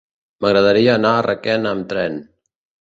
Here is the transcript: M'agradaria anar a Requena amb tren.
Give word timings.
M'agradaria 0.45 0.95
anar 1.01 1.13
a 1.17 1.21
Requena 1.29 1.77
amb 1.77 1.89
tren. 1.95 2.21